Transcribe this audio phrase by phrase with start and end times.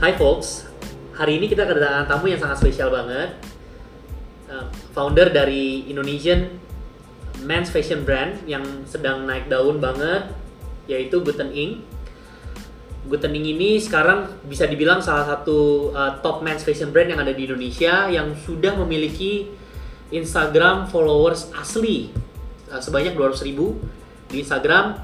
[0.00, 0.64] Hai folks,
[1.12, 3.36] hari ini kita kedatangan tamu yang sangat spesial banget.
[4.48, 4.64] Uh,
[4.96, 6.56] founder dari Indonesian
[7.44, 10.32] men's fashion brand yang sedang naik daun banget,
[10.88, 11.84] yaitu Guten Ing.
[13.12, 17.36] Guten Ing ini sekarang bisa dibilang salah satu uh, top men's fashion brand yang ada
[17.36, 19.52] di Indonesia yang sudah memiliki
[20.16, 22.08] Instagram followers asli
[22.72, 23.76] uh, sebanyak 200 ribu
[24.32, 24.96] di Instagram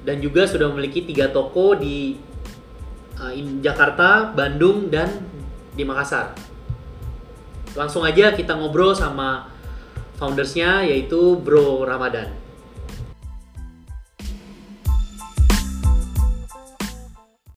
[0.00, 2.32] dan juga sudah memiliki tiga toko di
[3.20, 5.10] uh, in Jakarta, Bandung, dan
[5.74, 6.34] di Makassar.
[7.74, 9.50] Langsung aja kita ngobrol sama
[10.14, 12.30] foundersnya yaitu Bro Ramadan.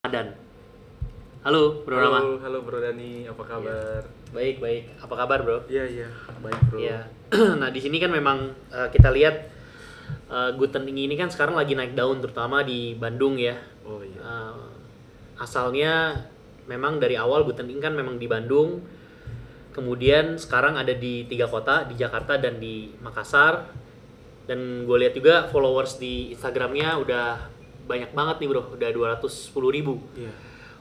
[0.02, 0.28] Ramadan.
[1.46, 2.20] Halo Bro Rama.
[2.20, 4.02] Halo, halo Bro Dani, apa kabar?
[4.34, 4.84] Baik baik.
[5.00, 5.58] Apa kabar Bro?
[5.70, 6.08] Iya iya,
[6.42, 6.78] baik Bro.
[6.82, 7.00] Iya.
[7.62, 9.48] nah di sini kan memang uh, kita lihat
[10.28, 13.56] uh, Guten Ing ini kan sekarang lagi naik daun terutama di Bandung ya.
[13.86, 14.20] Oh iya.
[14.20, 14.77] Uh,
[15.38, 16.26] asalnya
[16.68, 18.84] memang dari awal Guten Ing kan memang di Bandung.
[19.72, 23.70] Kemudian sekarang ada di tiga kota, di Jakarta dan di Makassar.
[24.48, 27.26] Dan gue lihat juga followers di Instagramnya udah
[27.88, 30.00] banyak banget nih bro, udah 210 ribu.
[30.16, 30.32] Iya.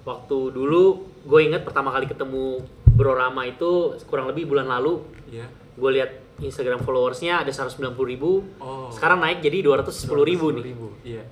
[0.06, 2.62] Waktu dulu gue inget pertama kali ketemu
[2.96, 5.02] Bro Rama itu kurang lebih bulan lalu.
[5.28, 5.50] Iya.
[5.76, 8.46] Gue lihat Instagram followersnya ada 190 ribu.
[8.62, 8.88] Oh.
[8.94, 10.64] Sekarang naik jadi 210 ribu nih.
[10.64, 10.88] ribu.
[11.02, 11.22] Iya.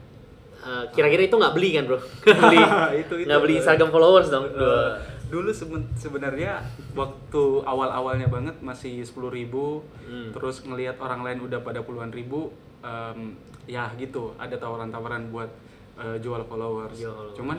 [0.64, 1.98] Eh, kira-kira itu nggak beli kan bro?
[2.00, 2.58] Nggak beli,
[3.02, 3.26] Itu- itu.
[3.26, 4.48] nggak beli Instagram followers dong.
[4.48, 4.90] Eh,
[5.26, 10.30] dulu seben- sebenarnya waktu awal-awalnya banget masih 10.000 ribu, Hmm.
[10.30, 12.48] terus ngelihat orang lain udah pada puluhan ribu,
[12.80, 15.48] em, ya gitu ada tawaran-tawaran buat
[15.94, 16.94] eh, jual followers.
[16.94, 17.36] Jual followers.
[17.36, 17.58] Cuman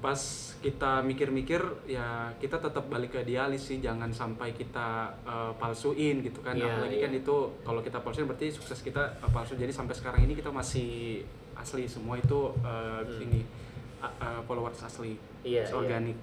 [0.00, 0.20] pas
[0.60, 4.88] kita mikir-mikir ya kita tetap balik ke idealis sih jangan sampai kita
[5.22, 7.04] eh, palsuin gitu kan Iya, apalagi iya.
[7.04, 10.48] kan itu kalau kita palsuin berarti sukses kita eh, palsu jadi sampai sekarang ini kita
[10.48, 13.40] masih asli semua itu eh, ini
[13.98, 15.42] a- eh, followers asli Hmm.
[15.44, 15.72] Iya, iya.
[15.72, 16.18] organik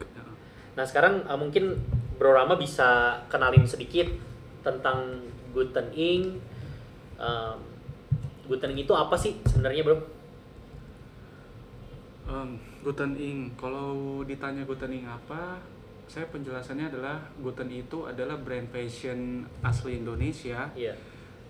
[0.71, 1.77] Nah sekarang eh, mungkin
[2.17, 4.05] Bro Rama bisa kenalin sedikit
[4.61, 5.19] tentang
[5.51, 6.37] Guten Ing.
[7.17, 7.57] Em,
[8.45, 9.97] Guten Ing itu apa sih sebenarnya bro?
[12.25, 15.59] Um, Guten Ing, kalau ditanya Guten Ing apa,
[16.07, 20.93] saya penjelasannya adalah Guten itu adalah brand fashion asli Indonesia Iya.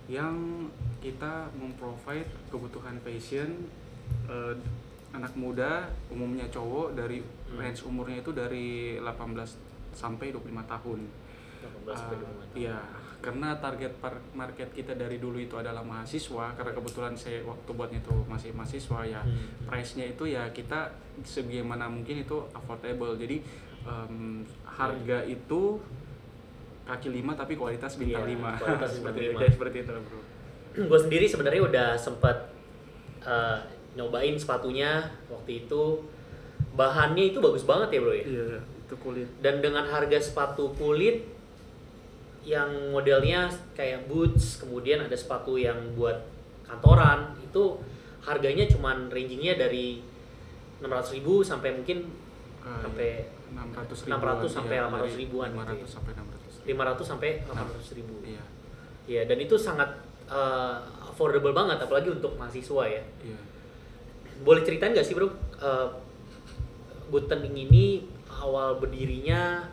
[0.08, 0.68] Yang
[1.00, 3.68] kita memprovide kebutuhan fashion
[4.28, 4.56] eh,
[5.12, 7.60] anak muda, umumnya cowok dari Hmm.
[7.60, 9.60] range umurnya itu dari 18
[9.92, 11.04] sampai 25 tahun.
[11.60, 12.56] 18 sampai 25 tahun.
[12.56, 12.80] Iya,
[13.20, 13.94] karena target
[14.32, 16.56] market kita dari dulu itu adalah mahasiswa.
[16.56, 19.68] Karena kebetulan saya waktu buatnya itu masih mahasiswa ya, Hmm.
[19.68, 20.96] price-nya itu ya kita
[21.28, 23.20] sebagaimana mungkin itu affordable.
[23.20, 23.44] Jadi
[23.82, 25.76] em, harga itu
[26.84, 28.50] kaki lima tapi kualitas bintang Iya, lima.
[28.56, 29.40] kualitas seperti, lima.
[29.40, 30.20] kayak seperti itu bro.
[30.90, 32.38] gue sendiri sebenarnya udah sempat
[33.22, 33.58] eh,
[33.94, 34.92] nyobain sepatunya
[35.28, 35.84] waktu itu
[36.72, 39.28] bahannya itu bagus banget ya bro ya Iya, itu kulit.
[39.40, 41.28] dan dengan harga sepatu kulit
[42.42, 46.18] yang modelnya kayak boots kemudian ada sepatu yang buat
[46.64, 47.78] kantoran itu
[48.20, 50.02] harganya cuman rangingnya dari
[50.80, 52.00] 600.000 sampai mungkin
[52.62, 53.10] Eh, sampai
[53.50, 55.88] 600 600 sampai iya, 800 dari ribuan gitu 500 ya.
[55.90, 56.30] sampai 600
[56.66, 58.44] 500 sampai 800.000 Iya,
[59.10, 59.90] Iya, dan itu sangat
[60.32, 63.04] eh, affordable banget apalagi untuk mahasiswa ya.
[63.22, 63.40] Iya.
[64.42, 65.30] boleh ceritain nggak sih bro?
[65.62, 65.86] Uh,
[67.14, 69.70] Guten Ing ini awal berdirinya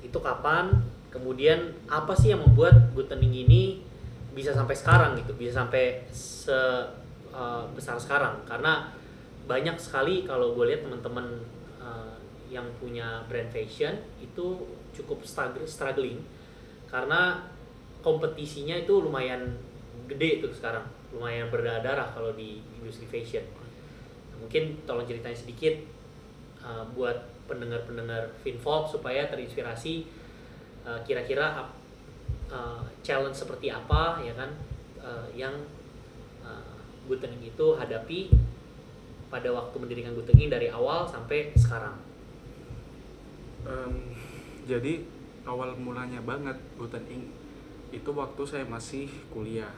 [0.00, 0.72] itu kapan?
[1.12, 3.84] Kemudian apa sih yang membuat Guten Ing ini
[4.32, 5.36] bisa sampai sekarang gitu?
[5.36, 6.54] Bisa sampai se
[7.28, 8.40] uh, besar sekarang?
[8.48, 8.88] Karena
[9.44, 11.44] banyak sekali kalau gue lihat teman-teman
[11.76, 12.16] uh,
[12.48, 14.64] yang punya brand fashion itu
[14.94, 16.22] cukup strugg- struggling
[16.88, 17.42] karena
[18.00, 19.58] kompetisinya itu lumayan
[20.06, 23.42] gede tuh sekarang lumayan berdarah kalau di industri fashion
[24.38, 25.74] mungkin tolong ceritain sedikit
[26.62, 30.04] uh, buat pendengar-pendengar Finvolk supaya terinspirasi
[30.84, 31.68] uh, kira-kira
[32.48, 34.50] uh, challenge seperti apa ya kan
[35.00, 35.52] uh, yang
[36.44, 38.32] uh, Guten Ing itu hadapi
[39.28, 41.98] pada waktu mendirikan Guten Ing dari awal sampai sekarang.
[43.64, 43.92] Em,
[44.64, 45.04] jadi
[45.44, 47.24] awal mulanya banget Guten Ing
[47.94, 49.70] itu waktu saya masih kuliah.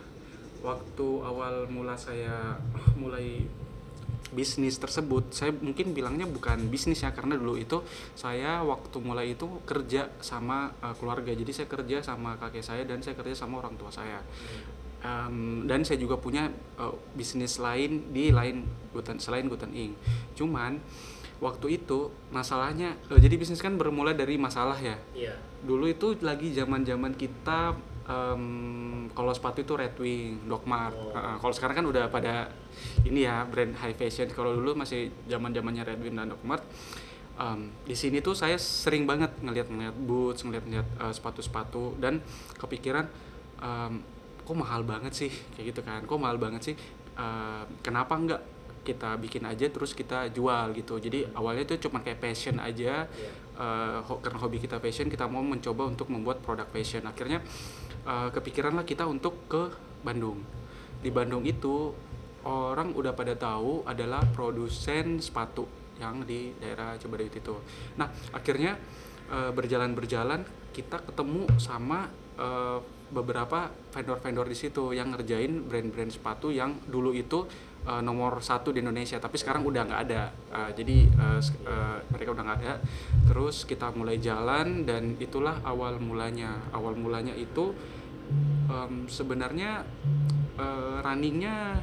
[0.64, 2.56] Waktu awal mula saya
[3.02, 3.44] mulai
[4.32, 7.78] bisnis tersebut, saya mungkin bilangnya bukan bisnis ya karena dulu itu
[8.18, 11.30] saya waktu mulai itu kerja sama eh, keluarga.
[11.34, 14.22] Jadi saya kerja sama kakek saya dan saya kerja sama orang tua saya.
[15.04, 16.48] Em, dan saya juga punya
[16.80, 18.64] eh, bisnis lain di lain
[18.96, 19.92] Guten selain Guten Ing.
[20.32, 20.80] Cuman
[21.38, 25.34] waktu itu masalahnya eh, jadi bisnis kan bermula dari masalah ya Iya.
[25.60, 28.44] dulu itu lagi zaman zaman kita em,
[29.12, 30.94] kalau sepatu itu Red Wing, Dogmart.
[30.94, 31.10] Oh.
[31.10, 32.46] Heeh, kalau sekarang kan udah pada
[33.02, 34.30] ini ya brand high fashion.
[34.30, 36.62] Kalau dulu masih zaman zamannya Red Wing dan Dogmart.
[37.36, 42.22] um, di sini tuh saya sering banget ngeliat-ngeliat boots, ngeliat-ngeliat uh, sepatu-sepatu dan
[42.56, 43.04] kepikiran
[43.60, 44.00] um,
[44.40, 46.74] kok mahal banget sih kayak gitu kan, kok mahal banget sih,
[47.18, 48.40] uh, kenapa nggak
[48.86, 51.02] kita bikin aja terus kita jual gitu.
[51.02, 53.30] Jadi awalnya itu cuma kayak passion aja, Iya.
[53.58, 57.02] uh, karena hobi kita fashion kita mau mencoba untuk membuat produk fashion.
[57.10, 57.42] Akhirnya
[58.06, 59.74] uh, kepikiranlah kita untuk ke
[60.06, 60.38] Bandung.
[61.02, 61.90] Di Bandung itu
[62.46, 65.66] orang udah pada tahu adalah produsen sepatu
[65.98, 67.56] yang di daerah Cibaduyut itu.
[67.98, 68.78] Nah, akhirnya
[69.32, 72.06] eh, berjalan-berjalan kita ketemu sama
[72.36, 77.46] eh, beberapa vendor-vendor di situ yang ngerjain brand-brand sepatu yang dulu itu
[77.86, 80.22] eh, nomor satu di Indonesia, tapi sekarang udah nggak ada.
[80.52, 80.96] Eh, jadi
[81.38, 82.74] sek- eh, mereka udah nggak ada.
[83.30, 86.58] Terus kita mulai jalan dan itulah awal mulanya.
[86.74, 87.72] Awal mulanya itu
[88.66, 89.86] em, sebenarnya
[90.58, 91.78] eh, runningnya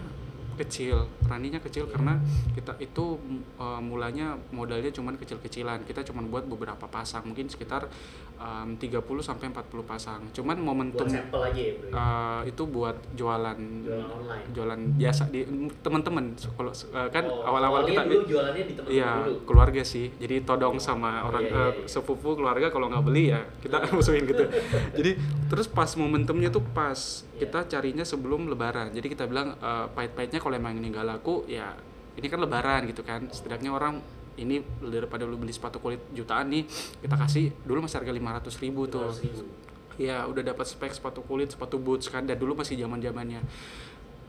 [0.55, 2.17] kecil runningnya kecil karena
[2.53, 3.17] kita itu
[3.57, 7.87] eh, mulanya modalnya cuman kecil-kecilan kita cuman buat beberapa pasang mungkin sekitar
[8.35, 12.95] em, 30 sampai 40 pasang cuman buat momentum sampel aja ya bro eh, itu buat
[13.13, 15.41] jualan jualan online jualan biasa di
[15.79, 19.81] teman-teman kalau eh, kan Oh, awal-awal awalnya kita dulu jualannya di teman Iya, dulu keluarga
[19.81, 20.11] sih.
[20.13, 21.87] Jadi todong sama Oh, orang iya, iya, iya.
[21.87, 24.43] sepupu keluarga kalau nggak beli ya kita musuhin gitu.
[24.99, 25.15] Jadi
[25.47, 27.47] terus pas momentumnya tuh pas Iya.
[27.47, 28.91] kita carinya sebelum lebaran.
[28.91, 31.71] Jadi kita bilang eh, pahit-pahitnya kalau emang ini nggak laku ya
[32.13, 33.25] ini kan lebaran gitu kan.
[33.27, 34.03] Setidaknya orang
[34.35, 36.65] ini daripada lu beli sepatu kulit jutaan nih
[36.99, 39.07] kita kasih dulu masih harga 500 ribu tuh.
[39.07, 40.01] 500.000.
[40.01, 43.39] Ya udah dapat spek sepatu kulit, sepatu boots kan dan dulu masih zaman zamannya.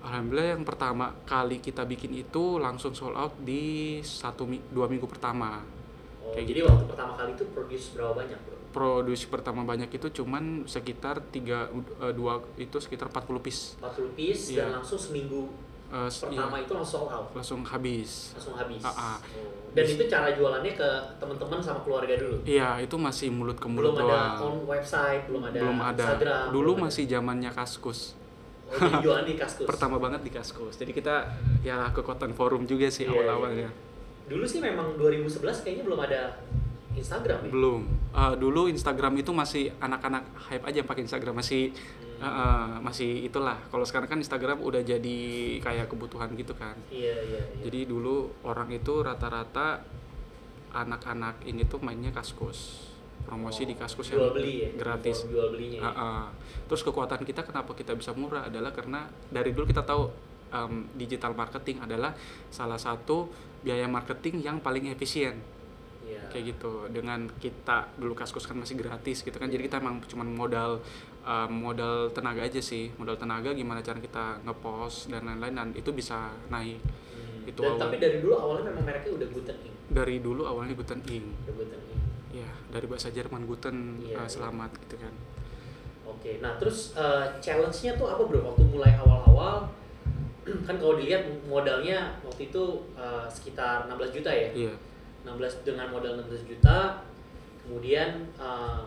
[0.01, 5.65] Alhamdulillah yang pertama kali kita bikin itu langsung sold out di satu dua minggu pertama.
[6.21, 6.69] Oh, Kayak jadi gitu.
[6.69, 8.57] waktu pertama kali itu produce berapa banyak bro?
[8.69, 13.81] Produksi pertama banyak itu cuman sekitar tiga eh, dua itu sekitar 40 piece.
[13.81, 14.69] 40 piece Iya.
[14.69, 15.49] dan langsung seminggu
[16.05, 18.11] S- pertama iya, itu langsung sold out langsung habis.
[18.33, 19.15] langsung habis ah.
[19.15, 19.19] Oh.
[19.71, 23.93] dan itu cara jualannya ke teman-teman sama keluarga dulu Iya, itu masih mulut ke mulut
[23.93, 24.39] belum ada doang.
[24.41, 26.05] on website belum ada belum ada.
[26.05, 26.85] Instagram Dulu belum ada.
[26.85, 28.01] masih zamannya Kaskus.
[28.65, 30.75] oh, jadi jualan di kaskus Pertama banget di Kaskus.
[30.75, 31.15] Jadi kita
[31.61, 33.69] ya ke Cotton Forum juga sih Iya, awal-awalnya.
[34.25, 35.29] dulu sih memang 2011
[35.61, 36.33] kayaknya belum ada
[36.95, 37.83] Instagram ya Belum.
[38.11, 41.75] Eh, dulu Instagram itu masih anak-anak hype aja yang pakai Instagram masih
[42.15, 42.23] Hmm.
[42.23, 43.59] eh, eh, masih itulah.
[43.67, 45.19] Kalau sekarang kan Instagram udah jadi
[45.59, 46.79] kayak kebutuhan gitu kan.
[46.89, 49.83] iya iya iya Jadi dulu orang itu rata-rata
[50.73, 52.91] anak-anak ini tuh mainnya kaskus.
[53.25, 55.25] Promosi Oh, di kaskus yang beli ya gratis.
[55.25, 55.87] jual belinya ya.
[55.87, 56.25] Ah, ah.
[56.65, 60.11] Terus kekuatan kita kenapa kita bisa murah adalah karena dari dulu kita tahu
[60.51, 62.13] em, digital marketing adalah
[62.47, 63.27] salah satu
[63.59, 65.41] biaya marketing yang paling efisien
[66.15, 66.31] Iya.
[66.31, 70.31] kayak gitu dengan kita dulu kaskus kan masih gratis gitu kan jadi kita emang cuman
[70.31, 70.79] modal
[71.23, 75.91] uh, modal tenaga aja sih modal tenaga gimana cara kita ngepost dan lain-lain dan itu
[75.91, 76.79] bisa naik
[77.15, 77.47] Hmm.
[77.47, 77.83] itu dan awal.
[77.87, 81.81] tapi dari dulu awalnya memang mereknya udah Guten Ink dari dulu awalnya Guten Ing Guten
[82.31, 84.31] ya dari bahasa Jerman Guten Iya, uh, iya.
[84.31, 85.15] selamat gitu kan
[86.05, 88.41] Oke, nah terus eh, challenge-nya tuh apa bro?
[88.41, 89.69] Waktu mulai awal-awal,
[90.69, 92.65] kan kalau dilihat modalnya waktu itu
[92.97, 94.49] eh, sekitar 16 juta ya?
[94.53, 94.75] iya
[95.25, 97.01] 16 dengan modal 16 juta,
[97.61, 98.81] kemudian eh,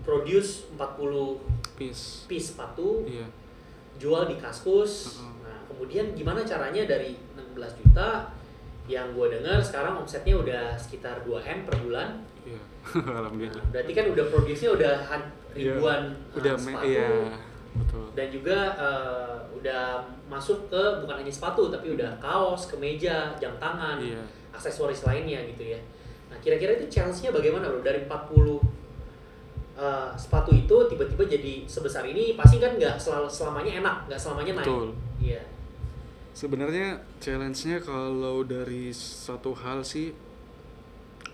[0.00, 1.40] produce 40
[1.74, 3.24] peace piece sepatu, iya
[3.94, 5.16] jual di kaskus.
[5.16, 5.32] Heeh.
[5.40, 8.28] Nah, kemudian gimana caranya dari 16 juta
[8.84, 12.20] yang gue dengar sekarang omsetnya udah sekitar 2M per bulan.
[12.42, 12.60] iya
[13.00, 14.94] Nah, alhamdulillah berarti kan udah produksinya udah
[15.54, 15.78] Iya.
[15.78, 16.84] ribuan eh, udah me- sepatu.
[16.84, 17.08] iya
[17.72, 19.82] betul dan juga eh, udah
[20.26, 24.18] masuk ke bukan hanya sepatu tapi udah kaos, kemeja, jam tangan, iya
[24.54, 25.80] aksesoris lainnya gitu ya.
[26.30, 27.82] Nah kira-kira itu challenge-nya bagaimana bro?
[27.82, 28.62] Dari 40
[29.74, 34.52] eh, sepatu itu tiba-tiba jadi sebesar ini pasti kan nggak selalu selamanya enak, nggak selamanya
[34.62, 34.66] naik.
[34.66, 35.42] betul Iya.
[36.34, 40.10] Sebenarnya challenge-nya kalau dari satu hal sih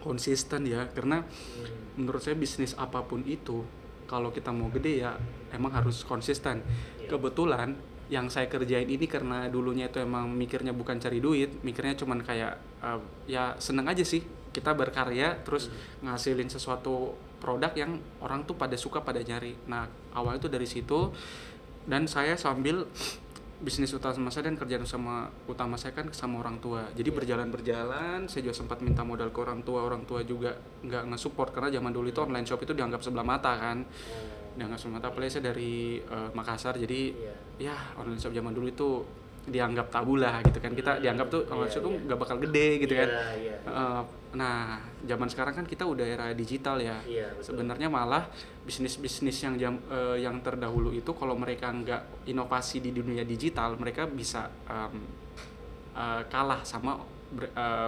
[0.01, 3.65] konsisten ya, karena Hmm, menurut saya bisnis apa pun itu
[4.05, 5.17] kalau kita mau gede ya
[5.53, 6.65] emang harus konsisten.
[7.01, 7.09] iya.
[7.09, 7.77] Kebetulan
[8.11, 12.59] yang saya kerjain ini karena dulunya itu emang mikirnya bukan cari duit, mikirnya cuman kayak
[12.83, 13.01] eh,
[13.31, 15.71] ya seneng aja sih kita berkarya terus
[16.03, 19.55] ngasilin sesuatu produk yang orang tuh pada suka pada nyari.
[19.71, 21.15] Nah awalnya tuh dari situ
[21.87, 22.85] dan saya sambil
[23.61, 26.89] bisnis utama saya dan kerjaan sama utama saya kan sama orang tua.
[26.97, 27.17] Jadi Iya.
[27.21, 29.85] berjalan-berjalan, saya juga sempat minta modal ke orang tua.
[29.85, 33.53] Orang tua juga nggak nge-support karena zaman dulu itu online shop itu dianggap sebelah mata
[33.61, 33.85] kan.
[33.85, 35.07] Oh, Mata.
[35.11, 37.35] Apalagi saya dari eh, Makassar, jadi iya.
[37.73, 38.91] ya online shop zaman dulu itu
[39.41, 40.73] dianggap tabu lah gitu kan.
[40.77, 42.05] Kita Hmm, dianggap tuh online shop tuh iya.
[42.07, 43.09] nggak bakal gede gitu kan.
[43.09, 43.57] Iya, iya.
[43.65, 44.03] Eh,
[44.37, 44.79] nah,
[45.09, 47.01] zaman sekarang kan kita udah era digital ya.
[47.03, 47.41] Betul.
[47.43, 48.29] Sebenarnya malah
[48.69, 54.05] bisnis-bisnis yang jam, eh, yang terdahulu itu kalau mereka nggak inovasi di dunia digital, mereka
[54.07, 55.03] bisa em,
[55.97, 57.01] eh, kalah sama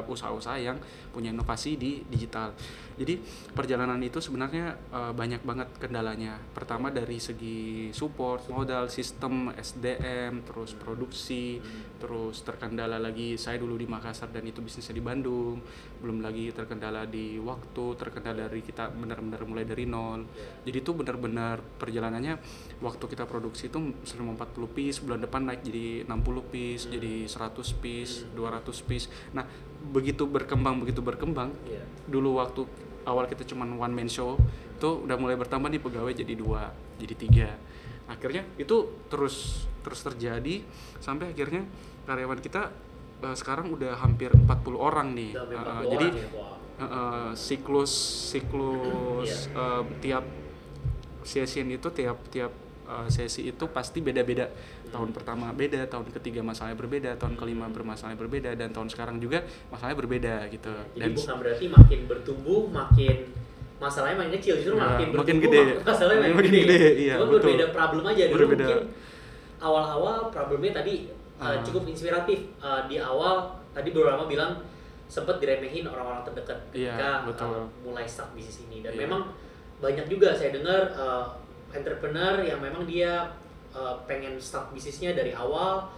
[0.07, 0.78] usaha-usaha yang
[1.11, 2.54] punya inovasi di digital.
[2.97, 3.19] Jadi
[3.53, 6.37] perjalanan itu sebenarnya eh, banyak banget kendalanya.
[6.53, 11.61] Pertama dari segi support, modal, sistem, SDM, terus produksi,
[12.03, 15.63] terus terkendala lagi saya dulu di Makassar dan itu bisnisnya di Bandung,
[16.03, 20.27] belum lagi terkendala di waktu, terkendala dari kita benar-benar mulai dari nol.
[20.67, 22.39] Jadi itu benar-benar perjalanannya
[22.83, 28.27] waktu kita produksi itu 140 piece, bulan depan naik jadi 60 piece, jadi 100 piece,
[28.35, 29.07] 200 piece.
[29.33, 29.47] Nah,
[29.91, 31.83] begitu berkembang begitu berkembang, Iya.
[32.07, 32.62] dulu waktu
[33.03, 34.39] awal kita cuman one man show
[34.73, 37.49] itu udah mulai bertambah nih pegawai jadi dua jadi tiga.
[38.07, 40.62] Akhirnya itu terus terus terjadi
[40.99, 41.67] sampai akhirnya
[42.05, 42.71] karyawan kita
[43.21, 45.35] eh, sekarang udah hampir 40 orang nih.
[45.35, 46.29] Udah sampai Eh, 40 jadi orang ya,
[46.83, 47.93] eh, siklus
[48.31, 50.25] siklus eh, tiap
[51.23, 52.53] session itu tiap tiap
[52.87, 54.51] eh, sesi itu pasti beda-beda
[54.93, 59.41] tahun pertama beda tahun ketiga masalahnya berbeda tahun kelima bermasalah berbeda dan tahun sekarang juga
[59.67, 63.17] masalahnya berbeda gitu Jadi bukan berarti makin bertumbuh makin
[63.79, 65.61] masalahnya makin kecil justru Nah, makin makin bertumbuh gede.
[65.75, 66.61] mak- masalahnya makin, Makin gede.
[66.63, 67.41] gede, iya, Cuma betul.
[67.43, 68.63] berbeda problem aja dulu Berbeda.
[68.63, 68.81] mungkin
[69.59, 70.95] awal-awal problemnya tadi
[71.37, 71.59] uh, Ah.
[71.61, 73.35] cukup inspiratif Uh, di awal
[73.73, 74.63] tadi beberapa bilang
[75.07, 77.51] sempat diremehin orang-orang terdekat Iya, ketika betul.
[77.51, 79.01] uh, mulai start bisnis ini dan Iya.
[79.03, 79.23] memang
[79.79, 81.27] banyak juga saya dengar uh,
[81.69, 83.27] entrepreneur yang memang dia
[83.73, 85.88] uh, pengen start bisnisnya dari awal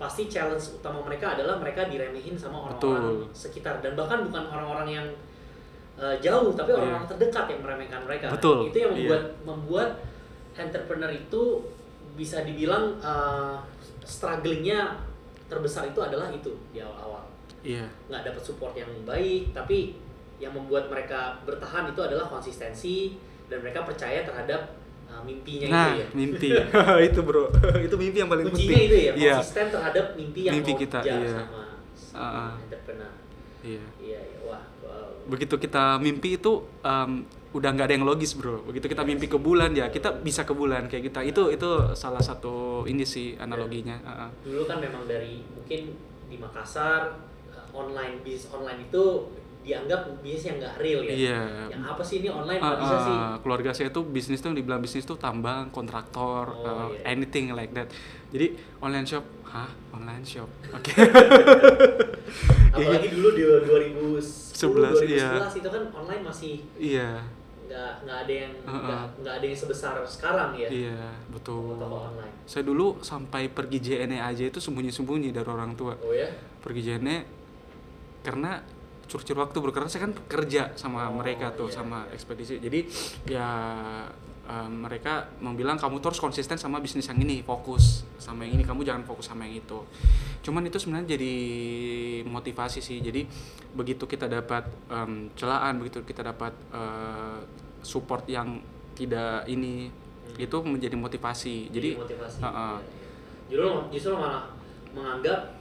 [0.00, 3.84] pasti challenge utama mereka adalah mereka diremehin sama orang-orang sekitar.
[3.84, 5.06] Dan bahkan bukan orang-orang yang
[6.00, 8.26] uh, jauh tapi orang-orang terdekat yang meremehkan mereka.
[8.32, 8.34] Iya.
[8.40, 9.00] Betul, itu yang iya.
[9.04, 9.90] membuat membuat
[10.56, 11.42] entrepreneur itu
[12.16, 13.60] bisa dibilang uh,
[14.00, 14.96] strugglingnya
[15.52, 17.28] terbesar itu adalah itu di awal-awal.
[17.60, 17.84] Iya.
[18.08, 20.00] Nggak dapat support yang baik tapi
[20.40, 23.20] yang membuat mereka bertahan itu adalah konsistensi
[23.52, 24.79] dan mereka percaya terhadap
[25.10, 26.06] uh, mimpinya nah itu ya.
[26.14, 26.48] mimpi.
[27.10, 27.50] Itu bro.
[27.86, 28.86] Itu mimpi yang paling kuncinya penting.
[28.86, 29.34] itu ya iya.
[29.42, 31.34] konsisten terhadap mimpi yang Mimpi kita, iya.
[31.34, 31.62] sama,
[31.98, 32.52] sama ah.
[32.62, 33.12] entrepreneur.
[33.60, 33.84] Iya.
[33.98, 34.38] Iya iya.
[34.46, 35.28] Wah wow.
[35.28, 38.62] begitu kita mimpi itu em, udah nggak ada yang logis bro.
[38.62, 42.22] Begitu kita mimpi ke bulan ya kita bisa ke bulan kayak kita itu itu salah
[42.22, 43.98] satu ini sih analoginya.
[44.06, 44.30] Ah, ah.
[44.46, 45.98] dulu kan memang dari mungkin
[46.30, 47.18] di Makassar
[47.50, 51.12] uh, online bisnis online itu dianggap bisnis yang nggak real ya.
[51.12, 51.40] Iya.
[51.68, 53.16] Yang apa sih ini online nggak bisa sih.
[53.44, 57.12] keluarga saya tuh bisnis tuh dibilang bisnis tuh tambang kontraktor Oh, uh, iya.
[57.12, 57.92] anything like that.
[58.32, 59.68] Jadi online shop hah?
[59.92, 60.48] Online shop.
[60.76, 60.92] Oke.
[62.72, 65.30] Apalagi dulu di 2010 11, 2011 iya.
[65.56, 67.10] itu kan online masih iya.
[67.70, 68.82] nggak nggak ada yang Uh-uh.
[68.82, 70.68] nggak nggak ada yang sebesar sekarang ya.
[70.72, 71.76] Iya betul.
[71.76, 72.34] Toko online.
[72.48, 75.94] Saya dulu sampai pergi JNE aja itu sembunyi-sembunyi dari orang tua.
[76.00, 76.26] Oh ya?
[76.64, 77.16] Pergi JNE
[78.20, 78.60] karena
[79.10, 79.74] curcur waktu bro.
[79.74, 82.56] Karena saya kan kerja sama Oh, mereka tuh iya, sama ekspedisi.
[82.56, 82.86] Jadi
[83.26, 83.48] ya
[84.46, 88.62] eh, mereka membilang kamu terus konsisten sama bisnis yang ini fokus sama yang ini.
[88.62, 89.82] Kamu jangan fokus sama yang itu.
[90.40, 91.34] Cuman itu sebenarnya jadi
[92.24, 92.98] motivasi sih.
[92.98, 93.26] Jadi
[93.70, 97.38] begitu kita dapat em, celaan begitu kita dapat eh,
[97.82, 98.62] support yang
[98.94, 99.90] tidak ini
[100.30, 100.36] Hmm.
[100.38, 101.74] itu menjadi motivasi.
[101.74, 102.38] Jadi motivasi.
[102.38, 102.78] uh-uh.
[102.78, 102.78] Iya, iya.
[103.50, 104.46] justru justru malah
[104.94, 105.58] menganggap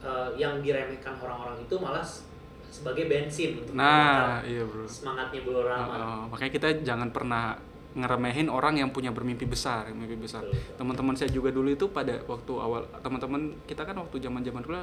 [0.00, 2.24] uh, yang diremehkan orang-orang itu malah s-
[2.68, 7.56] sebagai bensin untuk nah iya bro semangatnya Bulu Rama Uh, makanya kita jangan pernah
[7.98, 10.44] ngeremehin orang yang punya bermimpi besar, mimpi besar.
[10.78, 14.76] Teman-teman saya juga dulu itu pada waktu awal teman-teman kita kan waktu zaman-zaman dulu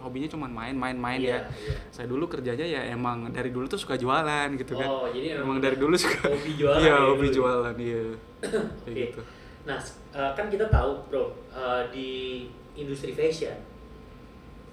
[0.00, 1.40] hobinya cuma main-main-main Iya, ya.
[1.50, 1.76] iya.
[1.90, 4.88] Saya dulu kerjanya ya emang dari dulu tuh suka jualan gitu kan.
[4.88, 7.36] Oh, jadi emang emang dari dulu suka hobi jualan Iya, ya hobi dulu.
[7.36, 8.02] jualan, iya.
[8.86, 8.92] Kayak Oke.
[9.12, 9.20] gitu.
[9.64, 9.78] Nah,
[10.14, 12.44] uh, kan kita tahu, bro, uh, di
[12.76, 13.56] industri fashion,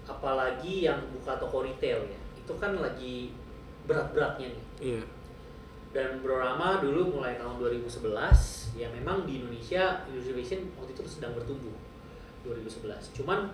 [0.04, 2.21] apalagi yang buka toko retail ya,
[2.52, 3.32] itu kan lagi
[3.88, 4.64] berat-beratnya nih.
[4.84, 5.04] Iya.
[5.92, 11.04] Dan Bro Rama dulu mulai tahun 2011, ya memang di Indonesia industri fashion waktu itu
[11.08, 11.76] sedang bertumbuh
[12.44, 13.16] 2011.
[13.16, 13.52] Cuman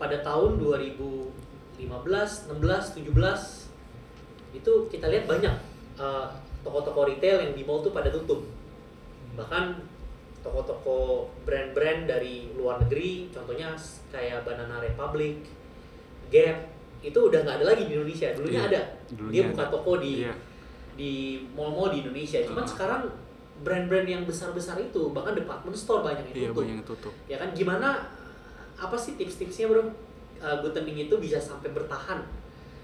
[0.00, 5.56] pada tahun 2015, 16, 17 itu kita lihat banyak
[6.00, 6.28] uh,
[6.60, 8.44] toko-toko retail yang di mall tuh pada tutup.
[9.36, 9.64] Bahkan
[10.44, 13.72] toko-toko brand-brand dari luar negeri, contohnya
[14.12, 15.40] kayak Banana Republic,
[16.28, 16.73] Gap,
[17.04, 18.32] itu udah nggak ada lagi di Indonesia.
[18.32, 18.82] Dulunya Iya, ada.
[19.12, 19.50] dulunya Dia ada.
[19.52, 20.32] buka toko di Iya.
[20.94, 21.12] di
[21.52, 22.38] mall-mall di Indonesia.
[22.40, 22.70] Cuman Ah.
[22.70, 23.02] sekarang
[23.60, 26.58] brand-brand yang besar-besar itu, bahkan department store banyak yang Iya, tutup.
[26.58, 27.14] banyak yang tutup.
[27.26, 27.88] Ya kan gimana
[28.74, 29.84] apa sih tips-tipsnya, Bro?
[30.38, 32.20] Uh, Gutening itu bisa sampai bertahan.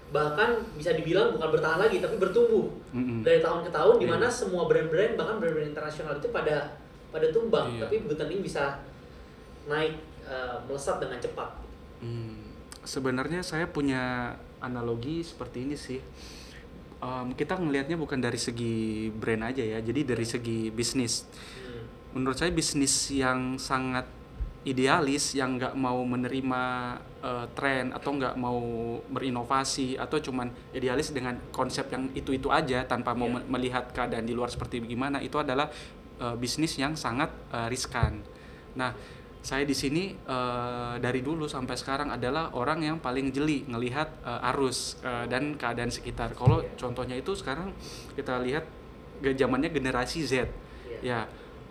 [0.09, 3.21] Bahkan bisa dibilang bukan bertahan lagi tapi bertumbuh Mm-mm.
[3.21, 4.11] dari tahun ke tahun di Iya.
[4.11, 6.75] mana semua brand-brand bahkan brand-brand internasional itu pada
[7.07, 7.85] pada tumbang, Iya.
[7.85, 8.79] tapi Gutening bisa
[9.65, 11.47] naik uh, melesat dengan cepat.
[11.99, 12.40] Hmm,
[12.83, 15.99] sebenarnya saya punya analogi seperti ini sih.
[17.01, 21.25] Em, kita ngelihatnya bukan dari segi brand aja ya, jadi dari segi bisnis.
[21.25, 21.85] Hmm.
[22.19, 24.05] Menurut saya bisnis yang sangat
[24.61, 26.61] idealis yang nggak mau menerima
[27.25, 28.61] uh, tren atau nggak mau
[29.09, 33.41] berinovasi atau cuman idealis dengan konsep yang itu itu aja tanpa mau Iya.
[33.41, 35.65] me- melihat keadaan di luar seperti bagaimana itu adalah
[36.21, 38.21] uh, bisnis yang sangat uh, riskan.
[38.77, 38.93] Nah,
[39.41, 44.49] saya di sini uh, dari dulu sampai sekarang adalah orang yang paling jeli ngelihat uh,
[44.53, 46.37] arus uh, dan keadaan sekitar.
[46.37, 46.77] Kalau Iya.
[46.77, 47.73] contohnya itu sekarang
[48.13, 48.69] kita lihat
[49.21, 50.45] zamannya generasi Z.
[50.45, 50.45] Iya.
[51.01, 51.19] Ya,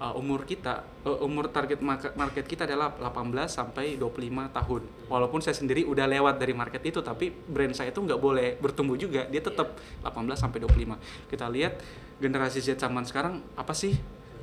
[0.02, 4.82] uh, umur kita uh, umur target market, market kita adalah 18 sampai 25 tahun.
[5.06, 8.98] Walaupun saya sendiri udah lewat dari market itu tapi brand saya itu nggak boleh bertumbuh
[8.98, 9.30] juga.
[9.30, 10.98] Dia tetap 18 sampai 25.
[11.30, 11.78] Kita lihat
[12.18, 13.94] generasi Z zaman sekarang apa sih?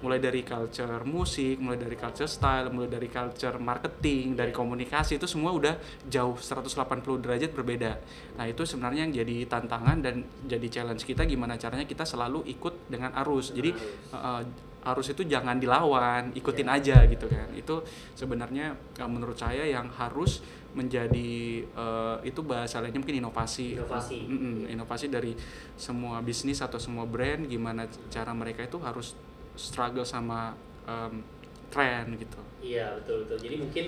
[0.04, 5.26] Mulai dari culture musik, mulai dari culture style, mulai dari culture marketing, dari komunikasi itu
[5.26, 5.76] semua udah
[6.06, 7.92] jauh 180 derajat berbeda.
[8.38, 12.90] Nah, itu sebenarnya yang jadi tantangan dan jadi challenge kita gimana caranya kita selalu ikut
[12.92, 13.54] dengan arus.
[13.54, 13.74] Jadi
[14.14, 14.42] uh,
[14.94, 17.52] arus itu jangan dilawan, ikutin aja gitu kan.
[17.52, 17.84] Itu
[18.16, 20.40] sebenarnya uh, menurut saya yang harus
[20.78, 23.82] menjadi uh, itu bahasa lainnya mungkin inovasi.
[23.82, 24.20] Inovasi.
[24.30, 25.34] Mm-mm, inovasi dari
[25.74, 29.18] semua bisnis atau semua brand gimana cara mereka itu harus
[29.58, 30.56] struggle sama
[30.88, 31.20] um,
[31.74, 32.40] tren gitu.
[32.64, 33.38] Iya betul betul.
[33.50, 33.86] Jadi mungkin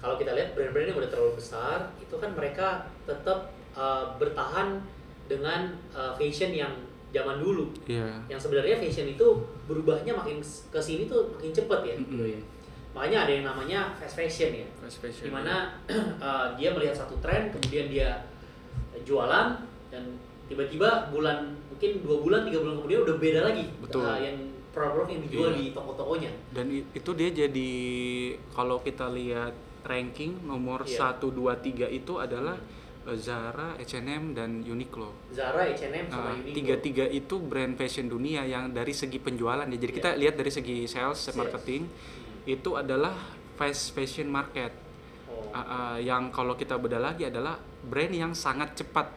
[0.00, 4.82] kalau kita lihat brand-brand yang udah terlalu besar, itu kan mereka tetap uh, bertahan
[5.30, 6.72] dengan uh, fashion yang
[7.12, 7.70] zaman dulu.
[7.86, 8.18] Iya.
[8.26, 9.26] Yang sebenarnya fashion itu
[9.68, 11.96] berubahnya makin ke sini tuh makin cepet ya.
[12.00, 12.40] Bro ya.
[12.92, 14.66] Makanya ada yang namanya fast fashion ya.
[14.80, 15.28] Fast fashion.
[15.28, 15.76] Di mana
[16.18, 18.26] uh, dia melihat satu tren, kemudian dia
[19.04, 19.60] jualan
[19.92, 20.02] dan
[20.48, 24.04] tiba-tiba bulan mungkin dua bulan tiga bulan kemudian udah beda lagi Betul.
[24.04, 24.36] uh, yang
[24.72, 25.58] produk yang dijual Iya.
[25.58, 26.30] di toko-tokonya.
[26.50, 27.70] dan itu dia jadi
[28.50, 29.52] kalau kita lihat
[29.84, 31.12] ranking nomor Iya.
[31.12, 32.56] 1 2 3 itu adalah
[33.02, 35.10] eh, Zara, H&M dan Uniqlo.
[35.30, 36.54] Zara, H&M sama Nah, Uniqlo.
[36.54, 39.74] tiga-tiga itu brand fashion dunia yang dari segi penjualan ya.
[39.74, 39.98] Jadi Iya.
[39.98, 41.34] kita lihat dari segi sales, Sales.
[41.34, 41.90] marketing
[42.44, 43.10] itu adalah
[43.52, 44.70] fast fashion market.
[45.26, 45.50] Oh.
[45.50, 49.10] Ah, ah, yang kalau kita beda lagi adalah brand yang sangat cepat.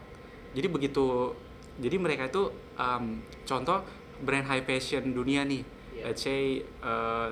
[0.50, 1.30] Jadi begitu,
[1.76, 2.42] jadi mereka itu
[2.74, 3.04] um,
[3.44, 3.86] contoh
[4.18, 5.62] brand high fashion dunia nih.
[5.92, 6.02] Iya.
[6.06, 6.42] Let's say
[6.80, 7.28] uh,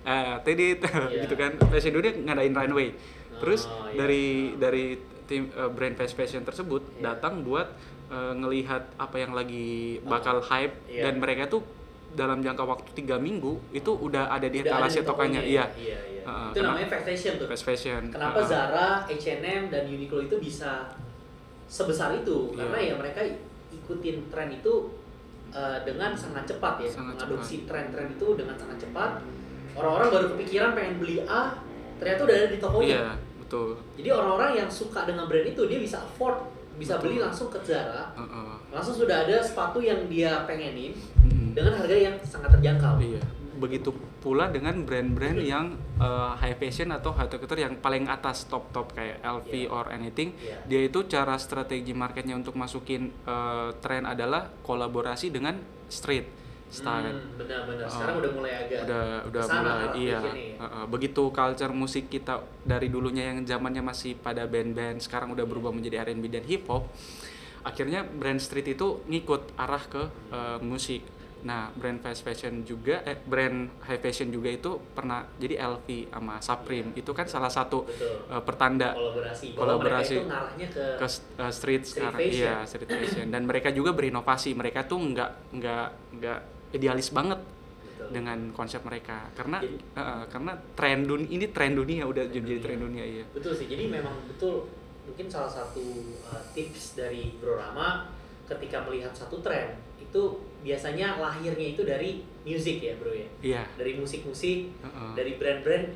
[0.00, 1.24] eh Tedit Iya.
[1.24, 2.94] gitu kan fashion dunia ngadain runway.
[3.36, 3.96] Terus Oh, iya.
[3.98, 4.84] dari dari
[5.24, 7.12] tim uh, brand fast fashion tersebut Iya.
[7.12, 7.68] datang buat
[8.08, 11.06] uh, ngelihat apa yang lagi bakal hype Iya.
[11.06, 11.62] dan mereka tuh
[12.10, 15.46] dalam jangka waktu tiga minggu itu udah ada di etalase tokonya tokannya ya?
[15.46, 16.22] iya Iya, iya.
[16.22, 17.46] Heeh, itu kenapa- namanya fast fashion tuh.
[17.46, 18.50] fast fashion Kenapa Heeh.
[18.50, 20.90] Zara, H&M dan Uniqlo itu bisa
[21.64, 22.50] sebesar itu?
[22.50, 22.58] Iya.
[22.58, 23.20] Karena ya mereka
[23.70, 24.74] ikutin tren itu
[25.50, 29.22] uh, dengan sangat cepat ya, Sangat mengadopsi tren-tren itu dengan sangat cepat.
[29.70, 31.54] Orang-orang baru kepikiran pengen beli A,
[32.02, 32.90] ternyata udah ada di tokonya.
[32.90, 33.04] iya
[33.38, 36.38] betul Jadi orang-orang yang suka dengan brand itu dia bisa afford,
[36.78, 37.02] bisa Betul.
[37.06, 38.54] beli langsung ke Zara, Heeh.
[38.70, 41.50] langsung sudah ada sepatu yang dia pengenin Mm-mm.
[41.54, 42.98] dengan harga yang sangat terjangkau.
[43.02, 43.22] Iya.
[43.60, 43.92] Begitu
[44.24, 49.20] pula dengan brand-brand yang uh, high fashion atau high couture yang paling atas top-top kayak
[49.20, 49.68] LV Iya.
[49.68, 50.32] or anything.
[50.40, 50.64] Iya.
[50.64, 55.60] Dia itu cara strategi marketnya untuk masukin uh, tren adalah kolaborasi dengan
[55.92, 57.10] street style.
[57.10, 57.84] Hmm, benar-benar.
[57.84, 57.90] Oh.
[57.90, 60.32] Sekarang udah mulai agak udah udah mulai iya ya.
[60.62, 60.84] Heeh.
[60.86, 66.06] begitu culture musik kita dari dulunya yang zamannya masih pada band-band sekarang udah berubah menjadi
[66.06, 66.86] R&B dan hip hop
[67.60, 71.02] akhirnya brand street itu ngikut arah ke eh, musik
[71.40, 76.36] nah brand fast fashion juga eh, brand high fashion juga itu pernah jadi LV sama
[76.38, 78.28] Supreme itu kan salah satu Betul.
[78.28, 79.46] eh, pertanda Kolaborasi.
[79.52, 80.14] Kolaborasi.
[80.14, 81.06] itu ngarahnya ke, ke
[81.40, 82.44] uh, street, sekarang fashion.
[82.44, 85.86] iya street fashion dan mereka juga berinovasi mereka tuh nggak nggak
[86.20, 86.38] nggak
[86.72, 88.08] idealis banget Betul.
[88.12, 92.36] dengan konsep mereka karena Jadi- uh, uh, karena tren dun ini tren dunia udah Tren
[92.36, 92.60] jadi dunia.
[92.60, 93.64] tren dunia iya Betul sih.
[93.64, 94.68] Jadi memang betul
[95.08, 95.80] mungkin salah satu
[96.28, 98.12] uh, tips dari Bro Rama
[98.44, 100.22] ketika melihat satu tren itu
[100.60, 103.28] biasanya lahirnya itu dari music ya, Bro ya.
[103.40, 105.12] iya Dari musik-musik, uh-uh.
[105.12, 105.86] dari brand-brand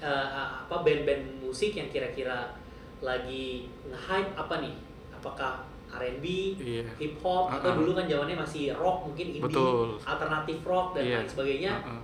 [0.00, 0.26] uh,
[0.62, 2.52] apa band-band musik yang kira-kira
[2.98, 4.74] lagi nge-hype apa nih?
[5.12, 6.24] Apakah R&B,
[6.58, 7.78] iya hip hop atau Uh-uh.
[7.78, 10.00] dulu kan zamannya masih rock mungkin indie, Betul.
[10.00, 11.16] alternatif rock dan Iya.
[11.20, 11.72] lain sebagainya.
[11.80, 12.02] Uh-uh.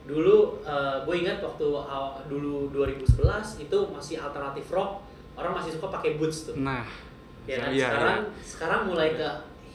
[0.00, 0.36] Dulu
[1.04, 3.06] gue ingat waktu aw- dulu 2011
[3.60, 6.56] itu masih alternatif rock, orang masih suka pakai boots tuh.
[6.56, 6.84] nah
[7.48, 7.70] Ya kan?
[7.70, 8.42] iya, sekarang iya.
[8.44, 9.28] sekarang mulai ke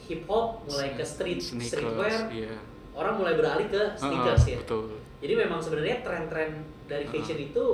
[0.06, 2.54] hip hop, mulai ke street Sneakers, streetwear, iya
[2.96, 4.58] orang mulai beralih ke sneakers ya.
[4.64, 7.64] betul Jadi memang sebenarnya tren-tren dari fashion itu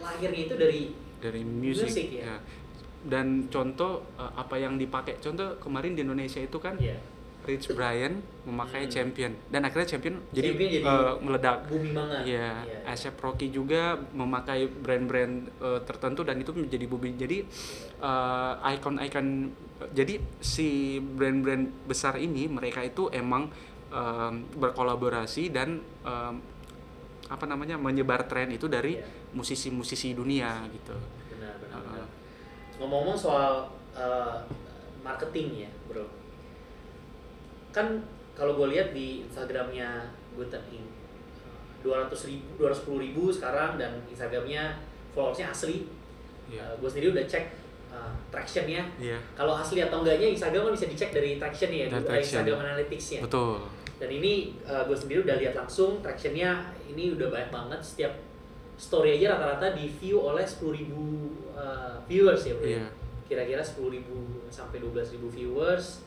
[0.00, 0.80] lahirnya itu dari
[1.20, 2.24] dari music, Music, ya.
[2.24, 2.36] ya.
[3.04, 6.96] dan contoh uh, apa yang dipakai contoh kemarin di Indonesia itu kan ya
[7.50, 8.92] Rich Brian memakai Hmm.
[8.92, 12.20] champion dan akhirnya champion jadi, Champion jadi uh, meledak booming banget.
[12.24, 12.78] Iya, Iya.
[12.86, 17.14] Asep Rocky juga memakai brand-brand uh, tertentu dan itu menjadi booming.
[17.16, 17.42] Jadi
[17.98, 19.50] uh, icon-icon
[19.90, 20.68] jadi si
[21.00, 23.48] brand-brand besar ini mereka itu emang
[23.88, 26.38] um, berkolaborasi dan um,
[27.26, 29.06] apa namanya menyebar tren itu dari Iya.
[29.30, 30.92] musisi-musisi dunia gitu
[31.30, 32.08] benar benar, benar.
[32.76, 34.42] ngomong-ngomong soal uh,
[35.00, 35.70] marketing ya
[37.70, 38.02] kan
[38.34, 40.88] kalau gue lihat di instagramnya Guten Inc
[41.80, 44.76] dua ratus ribu dua ribu sekarang dan instagramnya
[45.16, 45.88] followersnya asli.
[46.50, 46.66] Iya.
[46.76, 47.46] gue sendiri udah cek
[47.94, 48.84] uh, tractionnya.
[49.00, 49.16] Iya.
[49.38, 52.42] Kalau asli atau enggaknya Instagram kan bisa dicek dari traction ya Dari traction.
[52.42, 53.20] Instagram Analytics-nya.
[53.24, 53.58] Betul.
[54.00, 57.80] Dan ini gue sendiri udah lihat langsung tractionnya ini udah banyak banget.
[57.80, 58.12] Setiap
[58.80, 62.88] story aja rata-rata di view oleh 10.000 ribu uh, viewers ya bro iya.
[63.28, 64.00] Kira-kira 10.000
[64.48, 66.00] sampai 12.000 viewers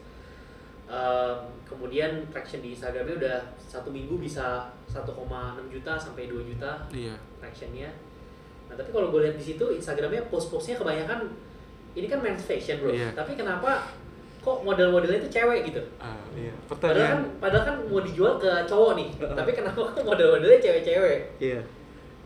[0.84, 5.10] Um, kemudian traction di Instagramnya udah satu minggu bisa 1,6
[5.72, 7.16] juta sampai 2 juta iya.
[7.40, 7.90] tractionnya.
[8.68, 11.34] Nah tapi kalau gue lihat di situ Instagramnya post-postnya kebanyakan
[11.94, 12.92] ini kan men's fashion bro.
[12.92, 13.14] Iya.
[13.16, 13.90] tapi kenapa
[14.44, 15.80] kok model-modelnya itu cewek gitu?
[16.04, 16.52] Ah, iya.
[16.68, 17.40] Padahal kan, pertanyaan.
[17.40, 21.20] padahal kan mau dijual ke cowok nih, tapi kenapa kok model-modelnya cewek-cewek?
[21.40, 21.62] iya.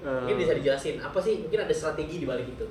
[0.02, 2.66] Mungkin Eh, bisa dijelasin, apa sih mungkin ada strategi di balik itu?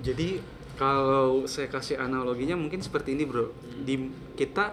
[0.00, 0.40] Jadi
[0.80, 3.52] kalau saya kasih analoginya mungkin seperti ini bro.
[3.52, 3.84] Hmm.
[3.84, 4.00] Di
[4.32, 4.72] kita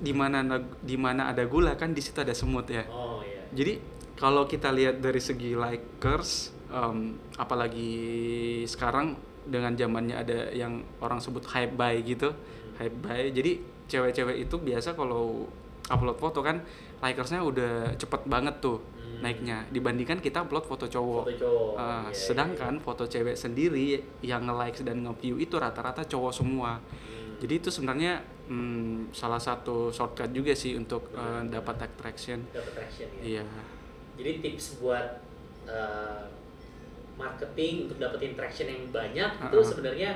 [0.00, 0.40] di mana
[0.80, 2.88] di mana ada gula kan di situ ada semut ya.
[2.88, 3.44] Oh iya.
[3.52, 3.76] Jadi
[4.16, 7.92] kalau kita lihat dari segi likers, em, apalagi
[8.64, 12.32] sekarang dengan zamannya ada yang orang sebut hype buy gitu,
[12.80, 13.28] hype buy.
[13.28, 15.44] Jadi cewek-cewek itu biasa kalau
[15.92, 16.64] upload foto kan
[17.04, 18.99] likersnya udah cepet banget tuh Hmm.
[19.20, 21.24] Naiknya dibandingkan kita upload foto cowok.
[21.28, 21.72] Foto cowok.
[21.76, 26.80] Ah, Iya, sedangkan foto cewek sendiri yang nge-likes dan nge-view itu rata-rata cowok semua.
[26.80, 27.20] iya.
[27.20, 27.36] Hmm.
[27.40, 28.12] Jadi itu sebenarnya
[28.48, 32.44] hmm, salah satu shortcut juga sih untuk eh, dapat attraction.
[32.50, 33.40] dapat traction ya.
[33.40, 33.44] Iya.
[34.20, 35.24] Jadi tips buat
[35.64, 36.28] uh,
[37.16, 39.64] marketing untuk dapetin traction yang banyak itu Uh-uh.
[39.64, 40.10] sebenarnya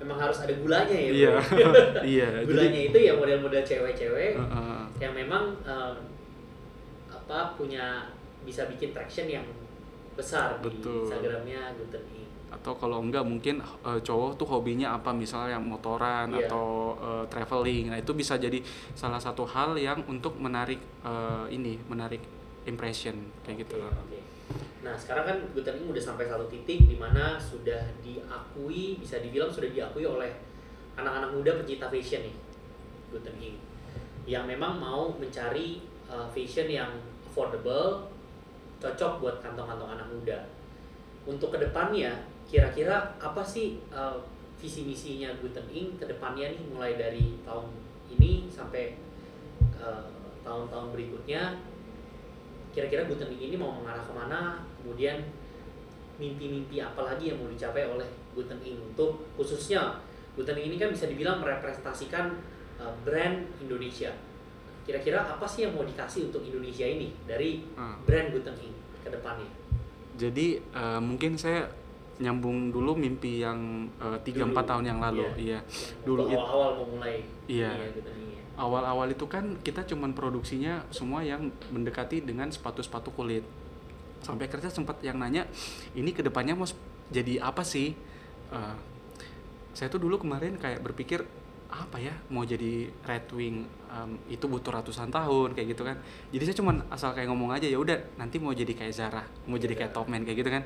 [0.00, 1.10] memang harus ada gulanya ya.
[1.12, 1.30] Iya.
[1.30, 1.40] bro.
[2.16, 2.28] Iya.
[2.48, 5.96] gulanya itu ya model-model cewek-cewek Eh, eh, yang memang um,
[7.08, 8.08] apa punya
[8.42, 9.46] bisa bikin traction yang
[10.12, 11.08] besar Betul.
[11.08, 12.28] di Instagramnya Guten Inc.
[12.52, 16.44] atau kalau enggak mungkin eh, cowok tuh hobinya apa misalnya yang motoran Iya.
[16.46, 17.88] atau eh, traveling.
[17.88, 18.60] Nah, itu bisa jadi
[18.92, 22.20] salah satu hal yang untuk menarik eh, ini, menarik
[22.68, 23.92] impression kayak gitu Oke, loh.
[23.96, 24.18] oke.
[24.82, 29.48] Nah sekarang kan Guten Inc udah sampai satu titik di mana sudah diakui bisa dibilang
[29.48, 30.28] sudah diakui oleh
[30.92, 32.36] anak-anak muda pencinta fashion nih
[33.08, 33.56] Guten Inc
[34.28, 36.92] yang memang mau mencari uh, fashion yang
[37.24, 38.11] affordable
[38.82, 40.38] cocok buat kantong-kantong anak muda.
[41.22, 44.18] Untuk ke depannya kira-kira apa sih uh,
[44.58, 47.70] visi misinya Guten Inc ke depannya nih mulai dari tahun
[48.10, 48.98] ini sampai
[49.78, 50.10] uh,
[50.42, 51.62] tahun-tahun berikutnya?
[52.74, 55.22] Kira-kira Guten Inc ini mau mengarah ke mana kemudian
[56.18, 58.82] mimpi-mimpi apa lagi yang mau dicapai oleh Guten Inc?
[58.82, 60.02] Untuk khususnya
[60.34, 62.34] Guten Inc ini kan bisa dibilang merepresentasikan
[62.82, 64.10] uh, brand Indonesia.
[64.82, 67.94] Kira-kira apa sih yang mau dikasih untuk Indonesia ini dari Ah.
[68.02, 68.71] brand Guten Inc
[69.02, 69.50] ke depannya
[70.12, 71.66] Jadi eh, mungkin saya
[72.20, 74.52] nyambung dulu mimpi yang eh, tiga Dulu.
[74.54, 75.58] empat tahun yang lalu, Iya.
[75.58, 75.60] iya.
[76.04, 77.70] Dulu awal-awal mau mulai Iya.
[77.74, 78.42] ini ya, Guten Inc ya.
[78.52, 83.42] Awal-awal itu kan kita cuman produksinya semua yang mendekati dengan sepatu-sepatu kulit.
[84.20, 85.48] Sampai kerja sempat yang nanya,
[85.96, 86.68] ini ke depannya mau
[87.08, 87.96] jadi apa sih?
[88.52, 88.76] Eh,
[89.72, 91.24] saya tuh dulu kemarin kayak berpikir
[91.72, 95.96] apa ya mau jadi Red Wing em, itu butuh ratusan tahun kayak gitu kan.
[96.28, 99.56] Jadi saya cuman asal kayak ngomong aja ya udah nanti mau jadi kayak Zara mau
[99.56, 100.62] jadi kayak Topman kayak gitu kan.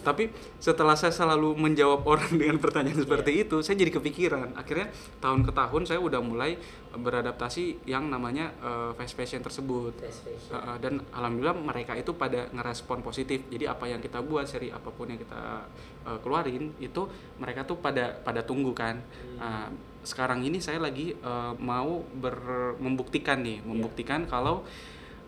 [0.00, 4.52] Tapi setelah saya selalu menjawab orang dengan pertanyaan seperti itu saya jadi kepikiran.
[4.52, 4.92] Akhirnya
[5.24, 6.60] tahun ke tahun saya udah mulai
[6.92, 9.96] beradaptasi yang namanya eh, fast fashion tersebut.
[9.96, 10.52] Fast fashion.
[10.52, 13.48] Uh, uh, dan alhamdulillah mereka itu pada ngerespon positif.
[13.48, 15.64] Jadi apa yang kita buat seri apa pun yang kita
[16.04, 17.08] uh, keluarin itu
[17.40, 19.00] mereka tuh pada pada tunggu kan.
[19.00, 19.40] Hmm.
[19.40, 19.70] Uh,
[20.02, 22.36] sekarang ini saya lagi uh, mau ber
[22.80, 24.64] membuktikan nih membuktikan kalau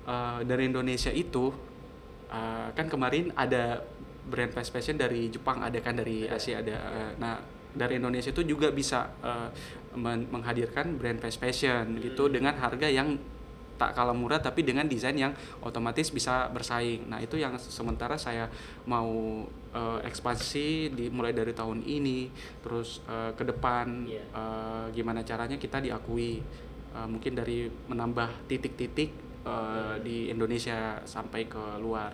[0.09, 1.53] uh, dari Indonesia itu
[2.33, 3.85] uh, kan kemarin ada
[4.23, 6.39] brand fast fashion dari Jepang ada kan dari Ada.
[6.41, 7.37] Asia ada uh, nah
[7.73, 9.49] dari Indonesia itu juga bisa uh,
[9.97, 12.35] men- menghadirkan brand fast fashion gitu Hmm.
[12.41, 13.17] dengan harga yang
[13.83, 15.35] tak kalah murah tapi dengan desain yang
[15.67, 17.11] otomatis bisa bersaing.
[17.11, 18.47] Nah, itu yang sementara saya
[18.87, 19.43] mau
[19.75, 22.31] eh, ekspansi di mulai dari tahun ini
[22.63, 24.23] terus eh, ke depan Iya.
[24.31, 26.39] eh, gimana caranya kita diakui
[26.93, 29.11] Eh, mungkin dari menambah titik-titik
[29.49, 32.13] eh, di Indonesia sampai ke luar.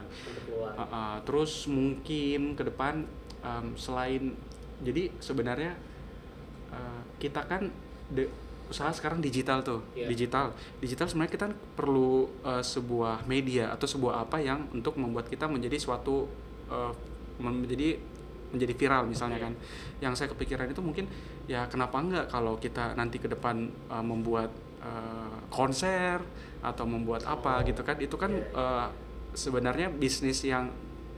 [0.55, 3.03] Uh, uh, terus mungkin ke depan
[3.43, 4.39] um, selain
[4.79, 5.75] jadi sebenarnya
[6.71, 7.67] uh, kita kan
[8.15, 8.31] de-
[8.69, 10.07] usaha sekarang digital tuh Iya.
[10.09, 15.49] digital digital sebenarnya kita perlu uh, sebuah media atau sebuah apa yang untuk membuat kita
[15.49, 16.29] menjadi suatu
[16.69, 16.93] uh,
[17.41, 17.97] menjadi
[18.49, 19.47] menjadi viral misalnya Iya.
[19.49, 19.55] kan
[20.01, 21.09] yang saya kepikiran itu mungkin
[21.45, 26.21] ya kenapa enggak kalau kita nanti ke depan uh, membuat uh, konser
[26.61, 28.57] atau membuat apa Oh, gitu kan itu kan iya, iya.
[28.57, 28.89] uh,
[29.33, 30.69] sebenarnya bisnis yang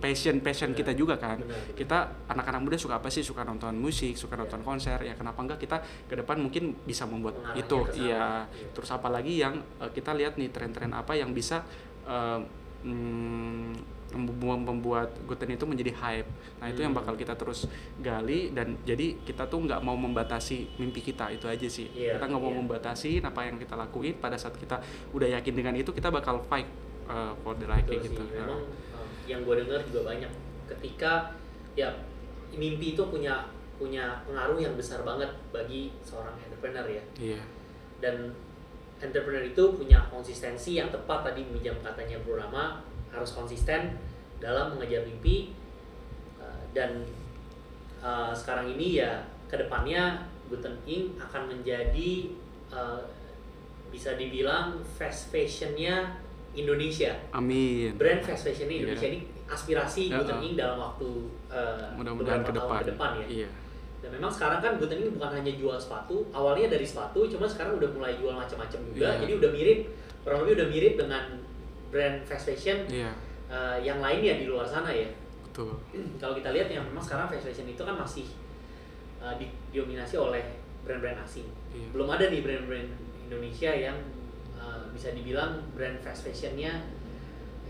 [0.00, 1.38] passion passion kita juga kan.
[1.70, 3.20] Kita anak-anak muda suka apa sih?
[3.20, 4.40] Suka nonton musik suka Iya.
[4.40, 4.98] nonton konser.
[4.98, 7.78] Ya kenapa enggak kita ke depan mungkin bisa membuat itu.
[7.94, 8.48] iya.
[8.48, 8.66] Iya.
[8.72, 11.60] terus apalagi yang eh, kita lihat nih tren-tren apa yang bisa
[12.02, 12.40] eh,
[12.82, 13.72] mm,
[14.10, 16.26] membu- membuat Guten itu menjadi hype.
[16.58, 16.98] Nah itu yang Hmm.
[16.98, 21.68] bakal kita terus gali dan jadi kita tuh nggak mau membatasi mimpi kita itu aja
[21.68, 21.86] sih.
[21.92, 22.58] Iya, kita nggak mau iya.
[22.58, 24.18] membatasi apa yang kita lakuin.
[24.18, 24.82] Pada saat kita
[25.12, 26.66] udah yakin dengan itu kita bakal fight
[27.06, 28.18] uh, for the right gitu sih.
[28.34, 28.89] Memang uh,
[29.30, 30.32] yang gue dengar juga banyak.
[30.66, 31.30] Ketika
[31.78, 31.88] ya
[32.50, 33.46] mimpi itu punya
[33.80, 37.04] punya pengaruh yang besar banget bagi seorang entrepreneur ya.
[37.16, 37.40] iya.
[38.02, 38.34] Dan
[39.00, 43.96] entrepreneur itu punya konsistensi yang tepat tadi minjam katanya Bro Rama harus konsisten
[44.36, 45.56] dalam mengejar mimpi.
[46.36, 47.08] Uh, dan
[48.04, 52.36] uh, sekarang ini ya ke depannya Guten Inc akan menjadi
[52.68, 53.00] uh,
[53.90, 56.20] bisa dibilang fast fashionnya
[56.52, 58.78] Indonesia amin brand fast fashion Iya.
[58.82, 61.08] Indonesia ini aspirasi Ya, Guten dalam waktu
[61.50, 63.26] uh, mudah-mudahan ke beberapa tahun depan ke depan ya.
[63.28, 63.48] iya
[64.00, 67.90] Dan memang sekarang kan Guten bukan hanya jual sepatu, awalnya dari sepatu, cuma sekarang udah
[67.90, 69.06] mulai jual macam-macam juga.
[69.06, 69.20] Iya.
[69.20, 69.78] Jadi udah mirip,
[70.22, 71.22] kurang lebih udah mirip dengan
[71.90, 73.10] brand fast fashion iya
[73.50, 75.10] uh, yang lainnya di luar sana ya.
[75.42, 75.74] betul
[76.22, 78.24] Kalau kita lihat yang memang sekarang fast fashion itu kan masih
[79.18, 80.42] uh, di- didominasi oleh
[80.80, 81.50] brand-brand asing.
[81.70, 82.88] iya Belum ada nih brand-brand
[83.26, 83.98] Indonesia yang
[84.60, 86.84] uh, bisa dibilang brand fast fashionnya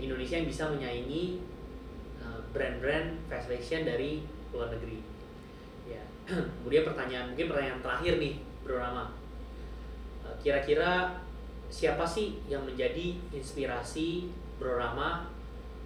[0.00, 1.38] Indonesia yang bisa menyaingi
[2.18, 4.98] uh, brand-brand fast fashion dari luar negeri.
[5.87, 6.03] Ya.
[6.61, 8.35] Kemudian pertanyaan mungkin pertanyaan terakhir nih,
[8.66, 9.14] Bro Rama.
[10.24, 11.22] Uh, Kira-kira
[11.70, 15.31] siapa sih yang menjadi inspirasi Bro Rama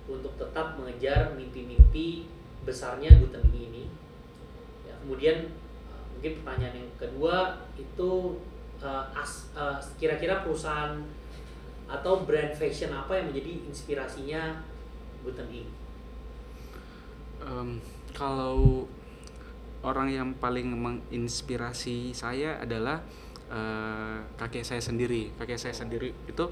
[0.08, 2.30] untuk tetap mengejar mimpi-mimpi
[2.64, 3.90] besarnya Guten ini?
[4.88, 5.52] Ya, kemudian
[6.14, 7.36] mungkin pertanyaan yang kedua
[7.76, 8.40] itu
[8.84, 11.00] uh, as- uh, kira-kira perusahaan
[11.88, 14.60] atau brand fashion apa yang menjadi inspirasinya
[15.24, 15.68] Guten Inc?
[17.44, 17.80] Em,
[18.12, 18.88] kalau
[19.84, 23.04] orang yang paling menginspirasi saya adalah
[23.52, 25.28] eh, kakek saya sendiri.
[25.36, 26.44] Kakek saya sendiri itu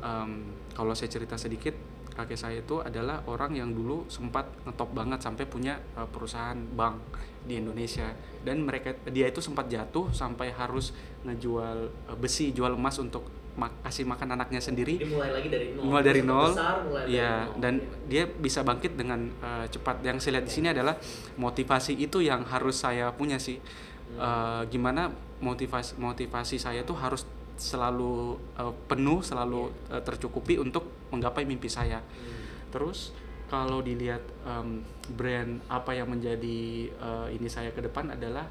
[0.00, 1.76] em, kalau saya cerita sedikit,
[2.18, 6.98] kakek saya itu adalah orang yang dulu sempat ngetop banget sampai punya eh, perusahaan bank
[7.46, 8.10] di Indonesia
[8.42, 10.90] dan mereka dia itu sempat jatuh sampai harus
[11.22, 11.78] ngejual
[12.10, 13.22] eh, besi, jual emas untuk
[13.54, 15.82] ma- kasih makan anaknya sendiri Jadi mulai lagi dari nol.
[15.86, 17.58] mulai dari nol Besar, mulai dari ya nol.
[17.62, 17.74] dan
[18.06, 20.98] dia bisa bangkit dengan eh, cepat yang saya lihat di sini adalah
[21.36, 23.62] motivasi itu yang harus saya punya sih.
[24.08, 27.22] Eh, gimana motivasi motivasi saya tuh harus
[27.58, 32.70] selalu eh, penuh selalu eh, tercukupi untuk menggapai mimpi saya Hmm.
[32.70, 33.10] terus
[33.48, 34.84] kalau dilihat em,
[35.16, 38.44] brand apa yang menjadi eh, ini saya ke depan adalah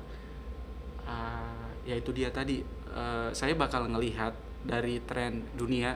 [1.06, 4.34] ah, yaitu dia tadi eh, saya bakal ngelihat
[4.66, 5.96] dari tren dunia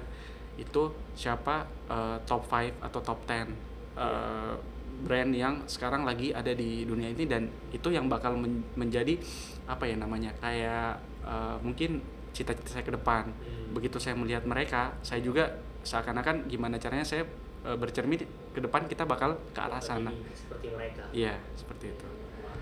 [0.55, 3.49] itu siapa eh, top 5 atau top 10
[3.97, 4.55] eh,
[5.01, 9.17] brand yang sekarang lagi ada di dunia ini dan itu yang bakal men- menjadi
[9.65, 13.71] apa ya namanya kayak eh, mungkin cita-cita saya ke depan Hmm.
[13.71, 15.47] begitu saya melihat mereka saya juga
[15.81, 17.23] seakan-akan gimana caranya saya
[17.61, 18.19] eh, bercermin
[18.51, 21.03] ke depan kita bakal ke arah sana Seperti- mereka.
[21.11, 22.07] iya seperti itu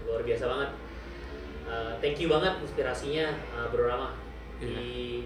[0.06, 0.72] luar biasa banget.
[1.70, 4.18] Uh, thank you banget inspirasinya uh, Bro Rama.
[4.58, 4.74] Iya.
[4.74, 5.22] Di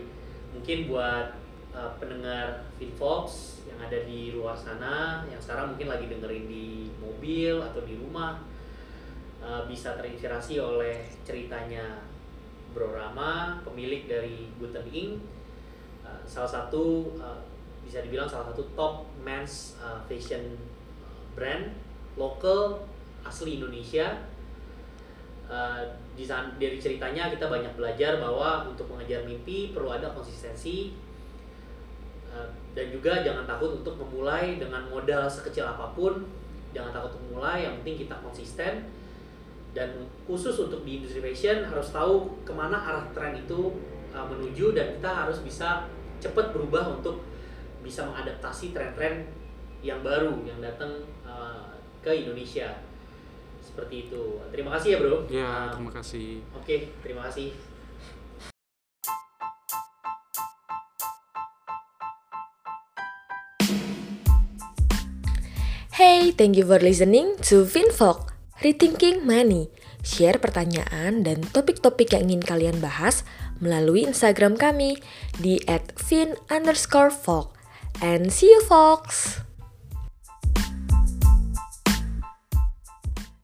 [0.52, 1.40] mungkin buat
[1.72, 3.24] uh, pendengar Finfox
[3.64, 6.68] yang ada di luar sana yang sekarang mungkin lagi dengerin di
[7.00, 8.44] mobil atau di rumah
[9.40, 12.04] uh, bisa terinspirasi oleh ceritanya
[12.74, 15.22] Bro Rama, pemilik dari Guten Inc.
[16.04, 17.40] Uh, salah satu uh,
[17.86, 20.58] bisa dibilang salah satu top men's uh, fashion
[21.38, 21.70] brand
[22.18, 22.82] lokal
[23.22, 24.26] asli Indonesia.
[25.46, 25.86] Uh,
[26.18, 30.98] di dari ceritanya kita banyak belajar bahwa untuk mengejar mimpi perlu ada konsistensi
[32.34, 36.26] Uh, dan juga jangan takut untuk memulai dengan modal sekecil apa pun.
[36.74, 38.90] Jangan takut untuk memulai, yang penting kita konsisten.
[39.74, 43.74] Dan khusus untuk di industri fashion harus tahu ke mana arah tren itu
[44.14, 45.90] uh, menuju dan kita harus bisa
[46.22, 47.26] cepat berubah untuk
[47.82, 49.28] bisa mengadaptasi tren-tren
[49.84, 52.72] yang baru yang datang uh, ke Indonesia.
[53.60, 54.40] Seperti itu.
[54.54, 55.18] Terima kasih ya bro.
[55.28, 57.74] ya Um, terima kasih Oke, terima kasih.
[65.94, 68.33] Hey, thank you for listening to FinVok,
[68.64, 69.68] Rethinking Money.
[70.08, 73.28] Share pertanyaan dan topik-topik yang ingin kalian bahas
[73.60, 75.04] melalui Instagram kami
[75.36, 75.60] di
[76.00, 77.48] @fin_folk.
[78.00, 79.44] And see you, folks!